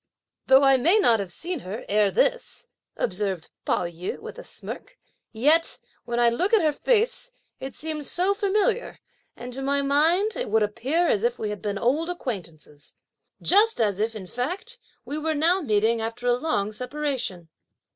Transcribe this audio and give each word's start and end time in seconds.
"Though 0.47 0.63
I 0.63 0.77
may 0.77 0.97
not 0.97 1.19
have 1.19 1.31
seen 1.31 1.59
her, 1.59 1.85
ere 1.87 2.09
this," 2.09 2.69
observed 2.97 3.51
Pao 3.65 3.85
yü 3.85 4.17
with 4.17 4.39
a 4.39 4.43
smirk, 4.43 4.97
"yet 5.31 5.77
when 6.05 6.19
I 6.19 6.27
look 6.27 6.55
at 6.55 6.63
her 6.63 6.71
face, 6.71 7.29
it 7.59 7.75
seems 7.75 8.09
so 8.09 8.33
familiar, 8.33 8.97
and 9.37 9.53
to 9.53 9.61
my 9.61 9.83
mind, 9.83 10.35
it 10.35 10.49
would 10.49 10.63
appear 10.63 11.05
as 11.07 11.23
if 11.23 11.37
we 11.37 11.51
had 11.51 11.61
been 11.61 11.77
old 11.77 12.09
acquaintances; 12.09 12.95
just 13.43 13.79
as 13.79 13.99
if, 13.99 14.15
in 14.15 14.25
fact, 14.25 14.79
we 15.05 15.19
were 15.19 15.35
now 15.35 15.61
meeting 15.61 16.01
after 16.01 16.25
a 16.25 16.33
long 16.33 16.71
separation." 16.71 17.49